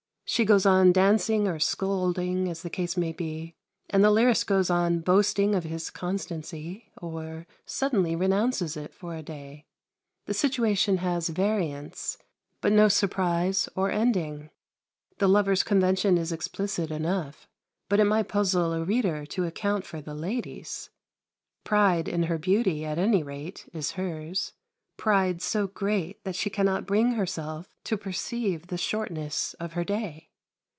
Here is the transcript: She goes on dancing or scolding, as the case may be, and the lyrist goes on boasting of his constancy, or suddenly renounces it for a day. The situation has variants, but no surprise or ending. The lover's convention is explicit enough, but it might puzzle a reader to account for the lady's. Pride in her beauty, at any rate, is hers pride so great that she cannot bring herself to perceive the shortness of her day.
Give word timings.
She 0.33 0.45
goes 0.45 0.65
on 0.65 0.93
dancing 0.93 1.45
or 1.45 1.59
scolding, 1.59 2.47
as 2.49 2.61
the 2.61 2.69
case 2.69 2.95
may 2.95 3.11
be, 3.11 3.57
and 3.89 4.01
the 4.01 4.09
lyrist 4.11 4.47
goes 4.47 4.69
on 4.69 5.01
boasting 5.01 5.53
of 5.55 5.65
his 5.65 5.89
constancy, 5.89 6.89
or 7.01 7.45
suddenly 7.65 8.15
renounces 8.15 8.77
it 8.77 8.93
for 8.93 9.13
a 9.13 9.21
day. 9.21 9.65
The 10.27 10.33
situation 10.33 10.99
has 10.99 11.27
variants, 11.27 12.17
but 12.61 12.71
no 12.71 12.87
surprise 12.87 13.67
or 13.75 13.91
ending. 13.91 14.49
The 15.17 15.27
lover's 15.27 15.63
convention 15.63 16.17
is 16.17 16.31
explicit 16.31 16.91
enough, 16.91 17.49
but 17.89 17.99
it 17.99 18.05
might 18.05 18.29
puzzle 18.29 18.71
a 18.71 18.85
reader 18.85 19.25
to 19.25 19.43
account 19.43 19.85
for 19.85 19.99
the 19.99 20.15
lady's. 20.15 20.89
Pride 21.65 22.07
in 22.07 22.23
her 22.23 22.37
beauty, 22.37 22.85
at 22.85 22.97
any 22.97 23.21
rate, 23.21 23.67
is 23.73 23.91
hers 23.91 24.53
pride 24.97 25.41
so 25.41 25.65
great 25.65 26.23
that 26.25 26.35
she 26.35 26.47
cannot 26.47 26.85
bring 26.85 27.13
herself 27.13 27.67
to 27.83 27.97
perceive 27.97 28.67
the 28.67 28.77
shortness 28.77 29.55
of 29.55 29.73
her 29.73 29.83
day. 29.83 30.27